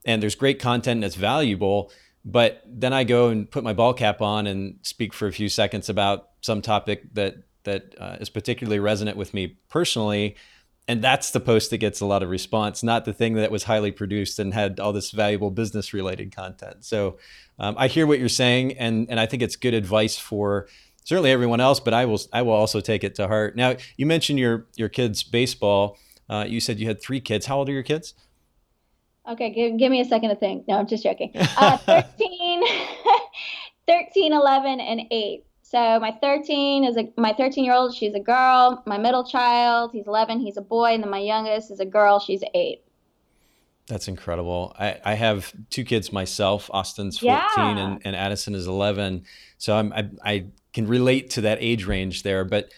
[0.08, 1.92] and there's great content that's valuable
[2.24, 5.48] but then i go and put my ball cap on and speak for a few
[5.48, 10.34] seconds about some topic that that uh, is particularly resonant with me personally
[10.88, 13.64] and that's the post that gets a lot of response not the thing that was
[13.64, 16.84] highly produced and had all this valuable business related content.
[16.84, 17.18] So
[17.58, 20.68] um, i hear what you're saying and and i think it's good advice for
[21.04, 23.56] certainly everyone else but i will i will also take it to heart.
[23.56, 25.98] Now you mentioned your your kids baseball.
[26.30, 27.46] Uh, you said you had three kids.
[27.46, 28.12] How old are your kids
[29.28, 30.66] Okay, give, give me a second to think.
[30.66, 31.32] No, I'm just joking.
[31.56, 32.62] Uh, 13,
[33.86, 35.44] 13, 11, and 8.
[35.62, 37.94] So my 13 is a my 13 year old.
[37.94, 38.82] She's a girl.
[38.86, 40.40] My middle child, he's 11.
[40.40, 42.20] He's a boy, and then my youngest is a girl.
[42.20, 42.84] She's eight.
[43.86, 44.74] That's incredible.
[44.78, 46.70] I, I have two kids myself.
[46.72, 47.78] Austin's 14 yeah.
[47.86, 49.24] and, and Addison is 11.
[49.56, 52.44] So I'm, I, I can relate to that age range there.
[52.44, 52.70] But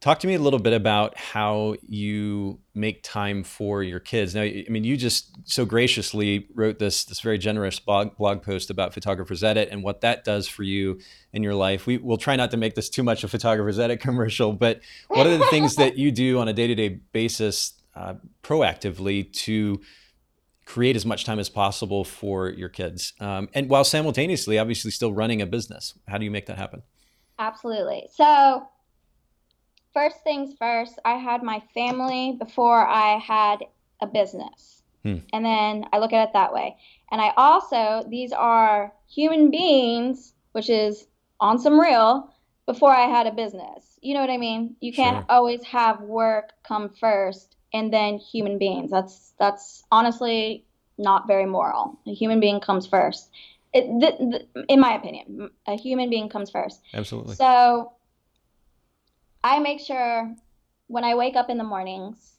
[0.00, 4.32] Talk to me a little bit about how you make time for your kids.
[4.32, 8.70] Now, I mean, you just so graciously wrote this this very generous blog blog post
[8.70, 11.00] about Photographer's Edit and what that does for you
[11.32, 11.84] in your life.
[11.84, 15.26] We will try not to make this too much a Photographer's Edit commercial, but what
[15.26, 19.80] are the things that you do on a day to day basis uh, proactively to
[20.64, 25.12] create as much time as possible for your kids, um, and while simultaneously, obviously, still
[25.12, 25.98] running a business?
[26.06, 26.82] How do you make that happen?
[27.40, 28.06] Absolutely.
[28.14, 28.68] So
[29.98, 33.64] first things first, I had my family before I had
[34.00, 34.82] a business.
[35.02, 35.16] Hmm.
[35.32, 36.76] And then I look at it that way.
[37.10, 41.06] And I also, these are human beings, which is
[41.40, 42.32] on some real,
[42.66, 43.98] before I had a business.
[44.00, 44.76] You know what I mean?
[44.80, 45.26] You can't sure.
[45.28, 48.90] always have work come first and then human beings.
[48.92, 50.64] That's that's honestly
[50.96, 51.98] not very moral.
[52.06, 53.30] A human being comes first.
[53.74, 56.80] It, the, the, in my opinion, a human being comes first.
[56.94, 57.34] Absolutely.
[57.34, 57.92] So
[59.42, 60.34] I make sure
[60.88, 62.32] when I wake up in the mornings,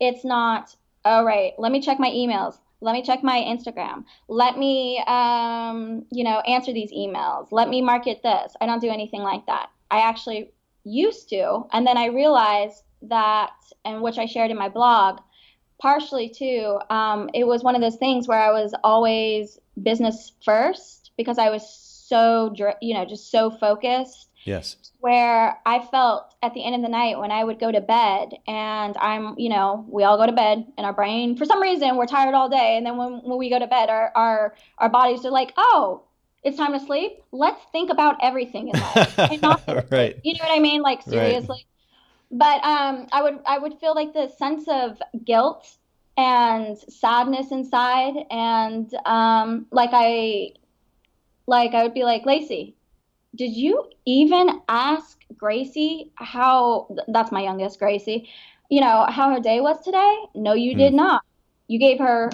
[0.00, 2.58] it's not, all right, let me check my emails.
[2.80, 4.04] Let me check my Instagram.
[4.28, 7.48] Let me, um, you know, answer these emails.
[7.50, 8.54] Let me market this.
[8.60, 9.70] I don't do anything like that.
[9.90, 10.52] I actually
[10.84, 11.64] used to.
[11.72, 13.50] And then I realized that,
[13.84, 15.18] and which I shared in my blog,
[15.80, 21.10] partially too, um, it was one of those things where I was always business first
[21.16, 24.76] because I was so, you know, just so focused Yes.
[25.00, 28.34] Where I felt at the end of the night when I would go to bed
[28.46, 31.96] and I'm, you know, we all go to bed and our brain, for some reason,
[31.96, 32.76] we're tired all day.
[32.76, 36.02] And then when, when we go to bed, our, our, our bodies are like, oh,
[36.42, 37.22] it's time to sleep.
[37.32, 39.18] Let's think about everything in life.
[39.18, 40.16] and not, right.
[40.22, 40.82] You know what I mean?
[40.82, 41.48] Like seriously.
[41.48, 41.64] Right.
[42.30, 45.66] But um, I would I would feel like the sense of guilt
[46.16, 50.52] and sadness inside, and um, like I
[51.46, 52.76] like I would be like Lacey,
[53.34, 58.28] did you even ask Gracie how that's my youngest Gracie,
[58.70, 60.16] you know, how her day was today?
[60.34, 60.78] No, you mm.
[60.78, 61.22] did not.
[61.68, 62.30] You gave her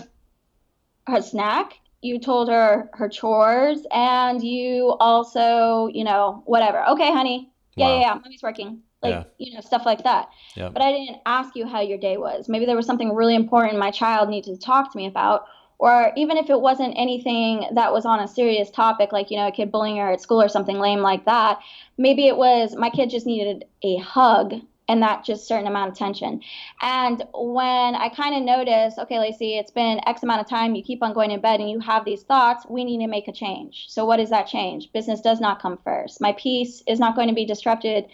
[1.07, 6.87] her snack, you told her her chores, and you also, you know, whatever.
[6.91, 7.51] Okay, honey.
[7.77, 7.95] Yeah, wow.
[7.95, 8.15] yeah, yeah.
[8.15, 8.81] Mommy's working.
[9.03, 9.25] Like, yeah.
[9.39, 10.29] you know, stuff like that.
[10.57, 10.71] Yeah.
[10.71, 12.49] But I didn't ask you how your day was.
[12.49, 15.45] Maybe there was something really important my child needed to talk to me about,
[15.79, 19.49] or even if it wasn't anything that was on a serious topic like you know
[19.49, 21.59] a kid bullying her at school or something lame like that
[21.99, 24.55] maybe it was my kid just needed a hug
[24.89, 26.41] and that just certain amount of tension.
[26.83, 30.83] And when i kind of noticed okay lacey it's been x amount of time you
[30.83, 33.33] keep on going to bed and you have these thoughts we need to make a
[33.33, 33.87] change.
[33.89, 34.93] So what is that change?
[34.93, 36.21] Business does not come first.
[36.21, 38.07] My peace is not going to be disrupted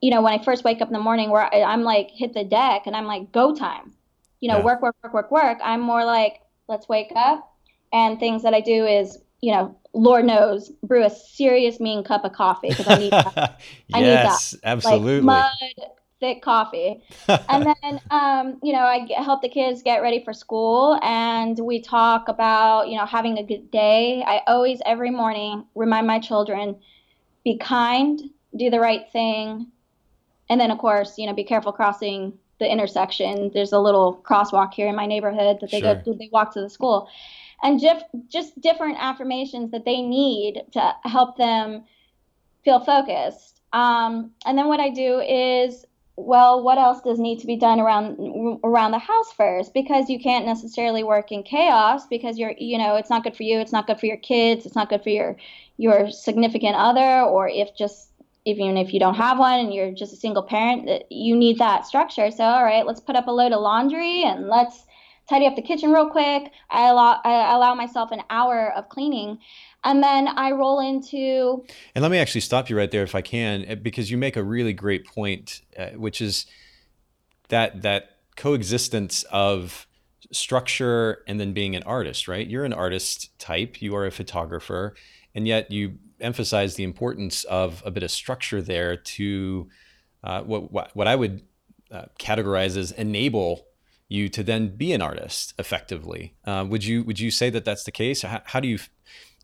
[0.00, 2.44] you know when i first wake up in the morning where i'm like hit the
[2.44, 3.92] deck and i'm like go time.
[4.40, 4.64] You know yeah.
[4.64, 5.58] work work work work work.
[5.64, 7.50] I'm more like let's wake up.
[7.92, 12.24] And things that I do is, you know, Lord knows, brew a serious mean cup
[12.24, 13.60] of coffee because I need that.
[13.94, 14.54] I need that.
[14.64, 15.20] absolutely.
[15.20, 17.02] Like mud, thick coffee.
[17.28, 21.80] and then, um, you know, I help the kids get ready for school and we
[21.80, 24.24] talk about, you know, having a good day.
[24.26, 26.76] I always, every morning, remind my children
[27.44, 28.20] be kind,
[28.56, 29.68] do the right thing.
[30.48, 33.50] And then, of course, you know, be careful crossing the intersection.
[33.52, 36.02] There's a little crosswalk here in my neighborhood that they sure.
[36.04, 37.08] go they walk to the school,
[37.62, 41.84] and just just different affirmations that they need to help them
[42.64, 43.60] feel focused.
[43.72, 45.84] Um, and then what I do is
[46.16, 49.74] well, what else does need to be done around around the house first?
[49.74, 53.42] Because you can't necessarily work in chaos because you're, you know, it's not good for
[53.42, 55.36] you, it's not good for your kids, it's not good for your
[55.76, 58.10] your significant other, or if just
[58.44, 61.86] even if you don't have one and you're just a single parent, you need that
[61.86, 62.30] structure.
[62.30, 64.84] So, all right, let's put up a load of laundry and let's
[65.28, 66.52] tidy up the kitchen real quick.
[66.70, 69.38] I allow, I allow myself an hour of cleaning.
[69.82, 71.64] And then I roll into.
[71.94, 74.36] And let me actually stop you right there if I can, eh, because you make
[74.36, 76.46] a really great point, uh, which is
[77.48, 79.86] that that coexistence of
[80.32, 82.46] structure and then being an artist, right?
[82.46, 84.94] You're an artist type, you are a photographer,
[85.34, 89.68] and yet you emphasize the importance of a bit of structure there to
[90.22, 91.42] uh, what, what, what I would
[91.90, 93.66] uh, categorize as enable
[94.08, 96.34] you to then be an artist effectively.
[96.44, 98.22] Uh, would you would you say that that's the case?
[98.22, 98.78] How, how, do you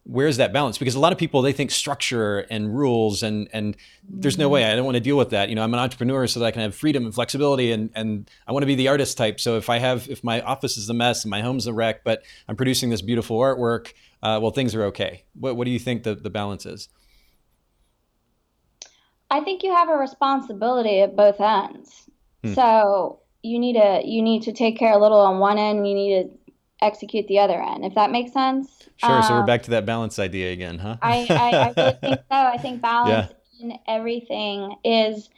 [0.04, 0.78] where's that balance?
[0.78, 3.76] Because a lot of people they think structure and rules and and
[4.08, 5.48] there's no way I don't want to deal with that.
[5.48, 8.30] You know, I'm an entrepreneur so that I can have freedom and flexibility and and
[8.46, 9.40] I want to be the artist type.
[9.40, 12.04] So if I have if my office is a mess and my home's a wreck,
[12.04, 15.24] but I'm producing this beautiful artwork, uh, well, things are okay.
[15.34, 16.88] What, what do you think the, the balance is?
[19.30, 22.10] I think you have a responsibility at both ends.
[22.42, 22.54] Hmm.
[22.54, 25.88] So you need to you need to take care a little on one end, and
[25.88, 27.84] you need to execute the other end.
[27.84, 28.88] If that makes sense.
[28.96, 29.10] Sure.
[29.10, 30.96] Um, so we're um, back to that balance idea again, huh?
[31.00, 32.36] I, I, I really think so.
[32.36, 33.64] I think balance yeah.
[33.64, 35.30] in everything is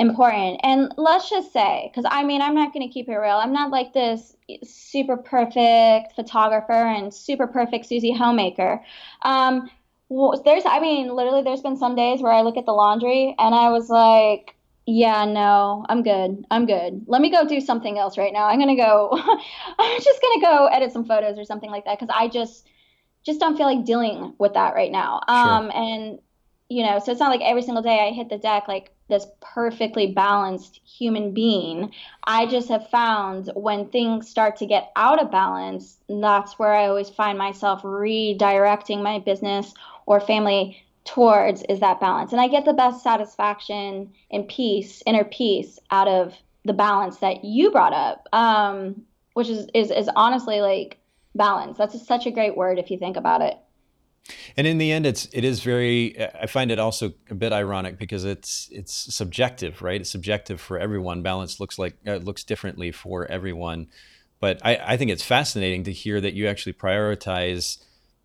[0.00, 0.58] important.
[0.62, 3.36] And let's just say, because I mean, I'm not going to keep it real.
[3.36, 4.34] I'm not like this
[4.64, 8.82] super perfect photographer and super perfect Susie homemaker.
[9.22, 9.70] Um,
[10.08, 13.54] there's, I mean, literally, there's been some days where I look at the laundry and
[13.54, 16.46] I was like, yeah, no, I'm good.
[16.50, 17.04] I'm good.
[17.06, 18.46] Let me go do something else right now.
[18.46, 19.10] I'm going to go,
[19.78, 22.66] I'm just going to go edit some photos or something like that because I just,
[23.22, 25.20] just don't feel like dealing with that right now.
[25.28, 25.76] Um, sure.
[25.76, 26.18] And,
[26.70, 29.26] you know, so it's not like every single day I hit the deck like this
[29.40, 31.92] perfectly balanced human being.
[32.24, 36.86] I just have found when things start to get out of balance, that's where I
[36.86, 39.74] always find myself redirecting my business
[40.06, 42.32] or family towards is that balance.
[42.32, 47.44] And I get the best satisfaction and peace, inner peace out of the balance that
[47.44, 49.02] you brought up, um,
[49.34, 50.98] which is, is, is honestly like
[51.34, 51.78] balance.
[51.78, 53.56] That's such a great word if you think about it.
[54.56, 56.20] And in the end, it's it is very.
[56.34, 60.00] I find it also a bit ironic because it's it's subjective, right?
[60.00, 61.22] It's subjective for everyone.
[61.22, 63.88] Balance looks like uh, looks differently for everyone,
[64.40, 67.78] but I, I think it's fascinating to hear that you actually prioritize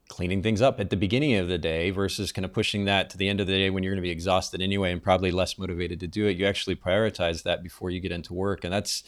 [0.07, 3.17] cleaning things up at the beginning of the day versus kind of pushing that to
[3.17, 5.57] the end of the day when you're going to be exhausted anyway and probably less
[5.57, 6.37] motivated to do it.
[6.37, 9.03] You actually prioritize that before you get into work, and that's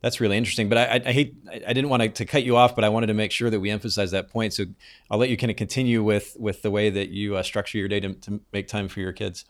[0.00, 0.68] that's really interesting.
[0.68, 3.14] But I, I, hate, I didn't want to, cut you off, but I wanted to
[3.14, 4.54] make sure that we emphasize that point.
[4.54, 4.64] So
[5.10, 7.88] I'll let you kind of continue with with the way that you uh, structure your
[7.88, 9.44] day to, to, make time for your kids.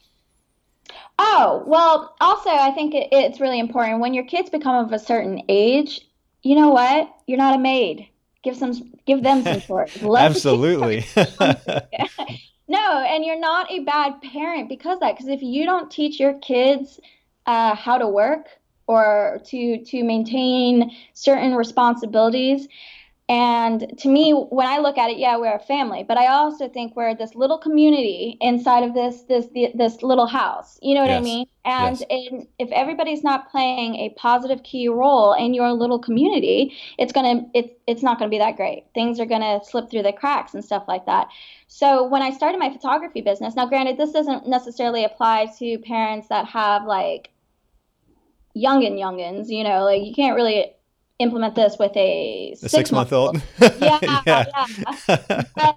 [1.18, 4.98] Oh well, also I think it, it's really important when your kids become of a
[4.98, 6.00] certain age.
[6.42, 7.12] You know what?
[7.26, 8.08] You're not a maid.
[8.42, 8.72] Give some,
[9.06, 10.02] give them some chores.
[10.16, 11.04] Absolutely.
[12.68, 15.16] no, and you're not a bad parent because that.
[15.16, 17.00] Because if you don't teach your kids
[17.44, 18.46] uh, how to work
[18.88, 22.66] or to to maintain certain responsibilities.
[23.31, 26.66] And to me when i look at it yeah we're a family but i also
[26.66, 30.79] think we're this little community inside of this this this little house.
[30.81, 31.20] You know what yes.
[31.20, 31.46] i mean?
[31.66, 32.09] And, yes.
[32.09, 37.27] and if everybody's not playing a positive key role in your little community it's going
[37.27, 38.87] to it's it's not to be that great.
[38.94, 41.29] Things are to slip through the cracks and stuff like that.
[41.66, 46.29] So when i started my photography business now granted this doesn't necessarily apply to parents
[46.29, 47.29] that have like
[48.59, 50.73] youngin youngins, you know, like you can't really
[51.18, 53.40] implement this with a, a six, month old.
[53.61, 54.44] yeah, yeah.
[55.57, 55.73] yeah.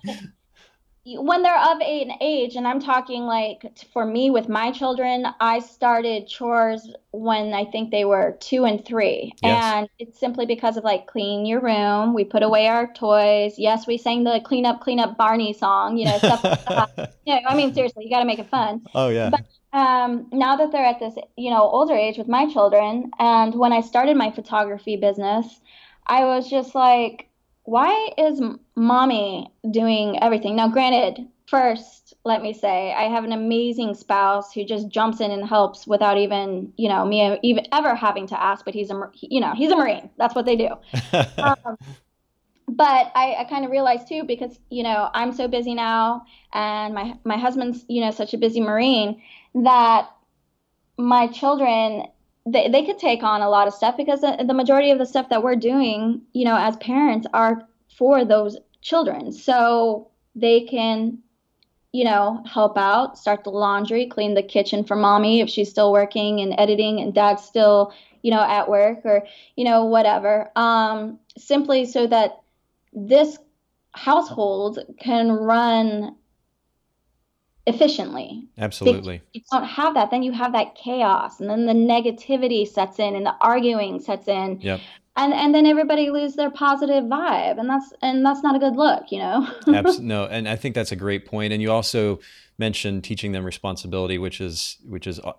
[1.06, 5.60] when they're of an age, and I'm talking like for me with my children, I
[5.60, 9.34] started chores when I think they were two and three.
[9.41, 9.63] Yes.
[9.63, 12.13] And it's simply because of like clean your room.
[12.13, 13.56] We put away our toys.
[13.58, 17.15] Yes, we sang the clean up, clean up Barney song, you know, stuff like that.
[17.26, 18.82] You know, I mean, seriously, you got to make it fun.
[18.96, 19.30] Oh, yeah.
[19.30, 23.55] But um, now that they're at this, you know, older age with my children, and
[23.55, 25.62] when I started my photography business,
[26.07, 27.29] I was just like,
[27.63, 28.41] why is
[28.75, 30.55] mommy doing everything?
[30.55, 35.31] Now, granted, first, let me say, I have an amazing spouse who just jumps in
[35.31, 38.65] and helps without even, you know, me even ever having to ask.
[38.65, 40.10] But he's a, you know, he's a marine.
[40.17, 40.69] That's what they do.
[41.43, 41.77] um,
[42.67, 46.93] but I, I kind of realized too because you know I'm so busy now, and
[46.93, 49.21] my my husband's you know such a busy marine
[49.55, 50.09] that
[50.97, 52.05] my children
[52.45, 55.05] they, they could take on a lot of stuff because the, the majority of the
[55.05, 59.31] stuff that we're doing you know as parents are for those children.
[59.31, 61.19] So they can
[61.91, 65.91] you know help out start the laundry clean the kitchen for mommy if she's still
[65.91, 70.51] working and editing and dad's still you know at work or you know whatever.
[70.55, 72.41] Um simply so that
[72.93, 73.37] this
[73.93, 76.15] household can run
[77.67, 78.47] efficiently.
[78.58, 79.15] Absolutely.
[79.15, 83.00] If you don't have that, then you have that chaos and then the negativity sets
[83.00, 84.60] in and the arguing sets in.
[84.62, 84.80] Yep.
[85.17, 88.78] And and then everybody loses their positive vibe and that's and that's not a good
[88.78, 89.45] look, you know.
[89.67, 90.06] Absolutely.
[90.06, 92.19] No, and I think that's a great point and you also
[92.58, 95.34] mentioned teaching them responsibility which is which is uh,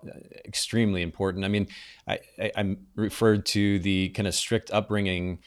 [0.45, 1.43] extremely important.
[1.43, 1.67] I mean,
[2.07, 5.39] I, I am referred to the kind of strict upbringing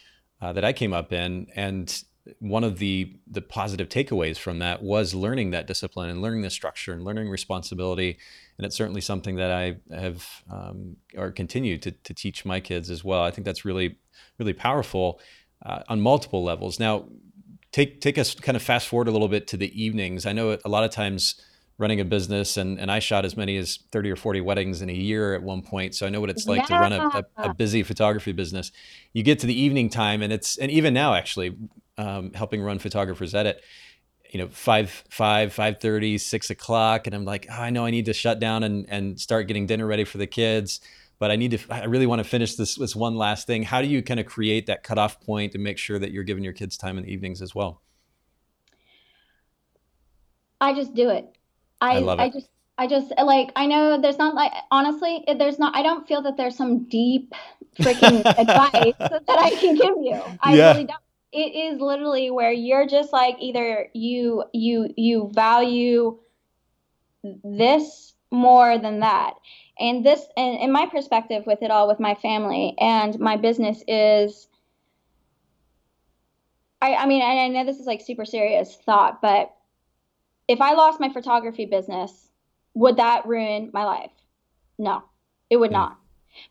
[0.42, 2.02] uh, that I came up in and
[2.38, 6.50] one of the the positive takeaways from that was learning that discipline and learning the
[6.50, 8.18] structure and learning responsibility.
[8.58, 12.90] And it's certainly something that i have um, or continue to, to teach my kids
[12.90, 13.22] as well.
[13.22, 13.98] I think that's really
[14.38, 15.20] really powerful
[15.64, 16.78] uh, on multiple levels.
[16.80, 17.06] Now
[17.72, 20.26] take take us kind of fast forward a little bit to the evenings.
[20.26, 21.40] I know a lot of times
[21.78, 24.88] running a business and, and I shot as many as 30 or 40 weddings in
[24.88, 25.94] a year at one point.
[25.94, 26.66] So I know what it's like yeah.
[26.66, 28.72] to run a, a, a, busy photography business.
[29.12, 31.54] You get to the evening time and it's, and even now actually
[31.98, 33.62] um, helping run photographers edit,
[34.30, 37.06] you know, five, five, five thirty, six o'clock.
[37.06, 39.66] And I'm like, oh, I know I need to shut down and, and start getting
[39.66, 40.80] dinner ready for the kids.
[41.18, 43.62] But I need to, I really want to finish this, this one last thing.
[43.62, 46.44] How do you kind of create that cutoff point to make sure that you're giving
[46.44, 47.80] your kids time in the evenings as well?
[50.60, 51.36] I just do it.
[51.80, 52.48] I, I, I just
[52.78, 56.36] I just like I know there's not like honestly there's not I don't feel that
[56.36, 57.32] there's some deep
[57.78, 60.20] freaking advice that I can give you.
[60.40, 60.72] I yeah.
[60.72, 61.00] really don't.
[61.32, 66.18] It is literally where you're just like either you you you value
[67.22, 69.34] this more than that.
[69.78, 73.82] And this and in my perspective with it all with my family and my business
[73.88, 74.48] is
[76.82, 79.55] I, I mean I know this is like super serious thought, but
[80.48, 82.30] if I lost my photography business
[82.74, 84.12] would that ruin my life?
[84.78, 85.02] No,
[85.50, 85.78] it would hmm.
[85.78, 85.98] not.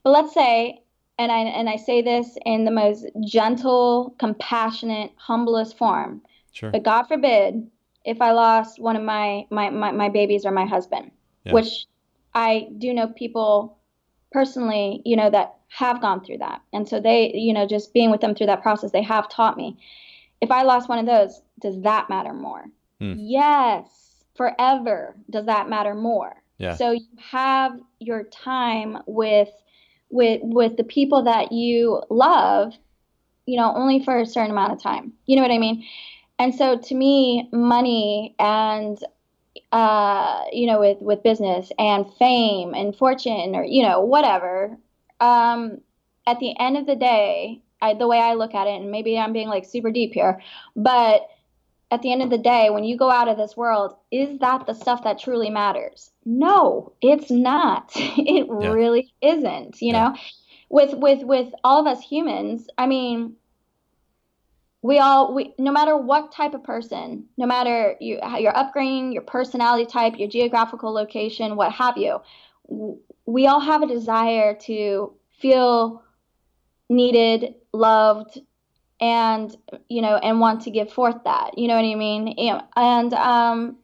[0.03, 0.81] But let's say,
[1.19, 6.21] and I and I say this in the most gentle, compassionate, humblest form.
[6.51, 6.71] Sure.
[6.71, 7.69] But God forbid
[8.03, 11.11] if I lost one of my my my, my babies or my husband,
[11.43, 11.53] yeah.
[11.53, 11.85] which
[12.33, 13.77] I do know people
[14.31, 16.61] personally, you know, that have gone through that.
[16.73, 19.55] And so they, you know, just being with them through that process, they have taught
[19.55, 19.77] me.
[20.41, 22.65] If I lost one of those, does that matter more?
[22.99, 23.13] Hmm.
[23.17, 26.75] Yes forever does that matter more yeah.
[26.75, 29.49] so you have your time with
[30.09, 32.73] with with the people that you love
[33.45, 35.85] you know only for a certain amount of time you know what i mean
[36.37, 38.99] and so to me money and
[39.71, 44.77] uh you know with with business and fame and fortune or you know whatever
[45.21, 45.79] um
[46.27, 49.17] at the end of the day I, the way i look at it and maybe
[49.17, 50.41] i'm being like super deep here
[50.75, 51.21] but
[51.95, 54.65] at the end of the day, when you go out of this world, is that
[54.67, 56.11] the stuff that truly matters?
[56.25, 57.91] No, it's not.
[57.95, 58.71] It yeah.
[58.71, 59.81] really isn't.
[59.81, 60.09] You yeah.
[60.09, 60.15] know,
[60.69, 63.35] with with with all of us humans, I mean,
[64.81, 69.21] we all we no matter what type of person, no matter you, your upbringing, your
[69.21, 72.19] personality type, your geographical location, what have you,
[73.25, 76.03] we all have a desire to feel
[76.89, 78.41] needed, loved,
[79.01, 79.55] and
[79.89, 82.29] you know and want to give forth that you know what i mean?
[82.75, 83.77] And um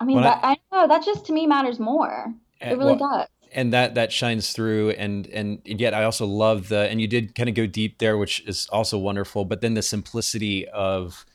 [0.00, 2.32] i mean that, I, I, know that just to me matters more.
[2.60, 3.28] It really well, does.
[3.52, 7.34] and that that shines through and and yet i also love the and you did
[7.34, 11.26] kind of go deep there which is also wonderful but then the simplicity of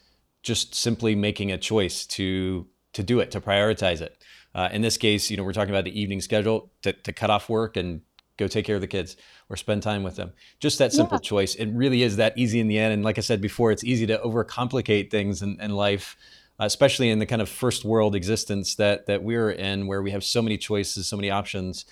[0.42, 4.24] just simply making a choice to to do it to prioritize it.
[4.56, 7.30] Uh, in this case you know we're talking about the evening schedule to, to cut
[7.30, 8.02] off work and
[8.38, 9.18] go take care of the kids
[9.50, 10.32] or spend time with them.
[10.60, 11.30] Just that simple yeah.
[11.30, 11.56] choice.
[11.56, 12.94] It really is that easy in the end.
[12.94, 16.16] And like I said before, it's easy to overcomplicate things in, in life,
[16.60, 20.12] uh, especially in the kind of first world existence that that we're in, where we
[20.12, 21.86] have so many choices, so many options.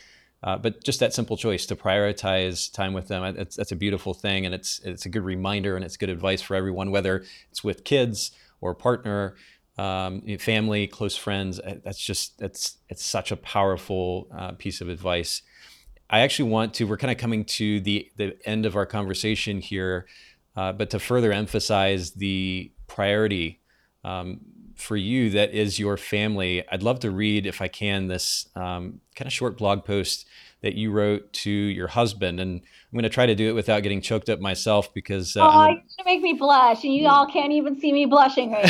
[0.43, 4.13] Uh, but just that simple choice to prioritize time with them, it's, that's a beautiful
[4.13, 7.63] thing, and it's it's a good reminder and it's good advice for everyone, whether it's
[7.63, 8.31] with kids
[8.61, 9.35] or partner,
[9.77, 11.59] um, family, close friends.
[11.83, 15.41] That's just that's it's such a powerful uh, piece of advice.
[16.09, 19.59] I actually want to, we're kind of coming to the, the end of our conversation
[19.59, 20.07] here,
[20.55, 23.59] uh, but to further emphasize the priority
[24.03, 24.39] um,
[24.75, 29.01] for you that is your family, I'd love to read, if I can, this um,
[29.15, 30.27] kind of short blog post
[30.61, 32.39] that you wrote to your husband.
[32.39, 32.61] And
[32.91, 35.35] I'm going to try to do it without getting choked up myself because.
[35.35, 37.91] Uh, oh, I'm, you're going to make me blush, and you all can't even see
[37.91, 38.65] me blushing right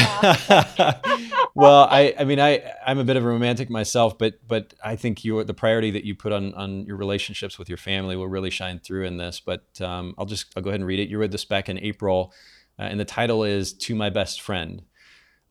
[0.50, 1.00] now.
[1.56, 4.96] well, I, I mean, I, I'm a bit of a romantic myself, but, but I
[4.96, 8.28] think you, the priority that you put on, on your relationships with your family will
[8.28, 9.40] really shine through in this.
[9.40, 11.10] But um, I'll just, I'll go ahead and read it.
[11.10, 12.34] You read this back in April,
[12.80, 14.82] uh, and the title is To My Best Friend.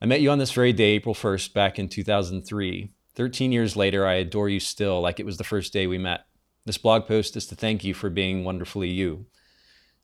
[0.01, 2.91] I met you on this very day, April 1st, back in 2003.
[3.15, 6.25] 13 years later, I adore you still, like it was the first day we met.
[6.65, 9.27] This blog post is to thank you for being wonderfully you.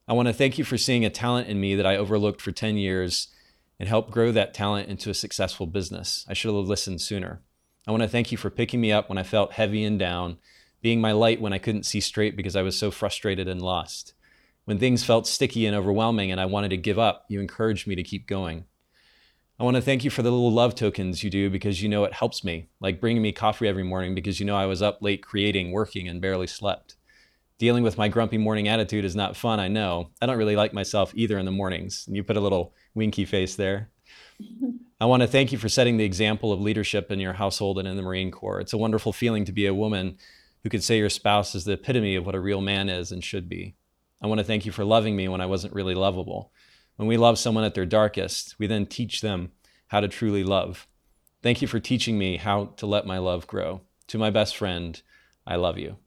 [0.07, 2.51] I want to thank you for seeing a talent in me that I overlooked for
[2.51, 3.29] 10 years
[3.79, 6.23] and help grow that talent into a successful business.
[6.29, 7.41] I should have listened sooner.
[7.87, 10.37] I want to thank you for picking me up when I felt heavy and down,
[10.83, 14.13] being my light when I couldn't see straight because I was so frustrated and lost.
[14.65, 17.95] When things felt sticky and overwhelming and I wanted to give up, you encouraged me
[17.95, 18.65] to keep going.
[19.61, 22.03] I want to thank you for the little love tokens you do because you know
[22.03, 25.03] it helps me, like bringing me coffee every morning because you know I was up
[25.03, 26.95] late creating, working, and barely slept.
[27.59, 30.09] Dealing with my grumpy morning attitude is not fun, I know.
[30.19, 32.05] I don't really like myself either in the mornings.
[32.07, 33.91] And you put a little winky face there.
[34.99, 37.87] I want to thank you for setting the example of leadership in your household and
[37.87, 38.61] in the Marine Corps.
[38.61, 40.17] It's a wonderful feeling to be a woman
[40.63, 43.23] who could say your spouse is the epitome of what a real man is and
[43.23, 43.75] should be.
[44.23, 46.51] I want to thank you for loving me when I wasn't really lovable.
[46.95, 49.51] When we love someone at their darkest, we then teach them
[49.87, 50.87] how to truly love.
[51.41, 53.81] Thank you for teaching me how to let my love grow.
[54.07, 55.01] To my best friend,
[55.47, 55.97] I love you.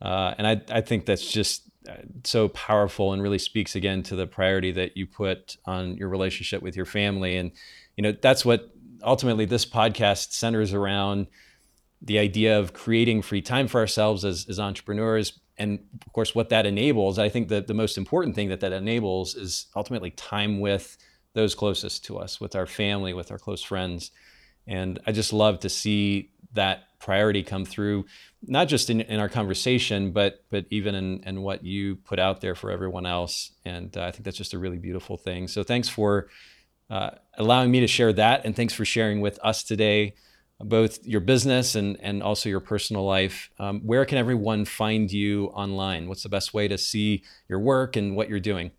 [0.00, 1.94] Uh, and I, I think that's just uh,
[2.24, 6.62] so powerful and really speaks again to the priority that you put on your relationship
[6.62, 7.36] with your family.
[7.36, 7.52] And,
[7.96, 11.26] you know, that's what ultimately this podcast centers around
[12.00, 16.48] the idea of creating free time for ourselves as, as entrepreneurs, and of course what
[16.50, 20.60] that enables i think that the most important thing that that enables is ultimately time
[20.60, 20.96] with
[21.34, 24.10] those closest to us with our family with our close friends
[24.66, 28.04] And I just love to see that priority come through,
[28.42, 32.40] not just in, in our conversation, but but even in, in what you put out
[32.40, 33.52] there for everyone else.
[33.64, 35.48] And uh, I think that's just a really beautiful thing.
[35.48, 36.28] So thanks for
[36.90, 40.14] uh, allowing me to share that, and thanks for sharing with us today
[40.60, 43.50] both your business and and also your personal life.
[43.58, 46.08] Um, where can everyone find you online?
[46.08, 48.72] What's the best way to see your work and what you're doing?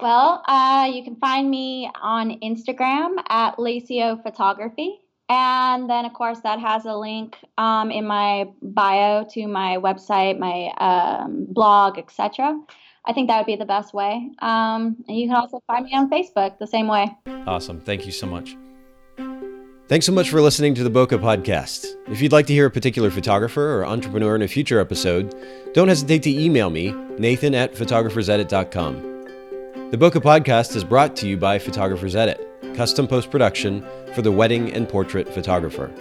[0.00, 5.00] Well, uh, you can find me on Instagram at LaceyO Photography.
[5.28, 10.38] And then, of course, that has a link um, in my bio to my website,
[10.38, 12.60] my um, blog, etc.
[13.04, 14.30] I think that would be the best way.
[14.40, 17.16] Um, and you can also find me on Facebook the same way.
[17.46, 17.80] Awesome.
[17.80, 18.56] Thank you so much.
[19.88, 21.86] Thanks so much for listening to the Boca Podcast.
[22.08, 25.32] If you'd like to hear a particular photographer or entrepreneur in a future episode,
[25.74, 29.90] don't hesitate to email me, nathan at photographersedit.com.
[29.92, 34.32] The Boca Podcast is brought to you by Photographers Edit, custom post production for the
[34.32, 35.92] wedding and portrait photographer.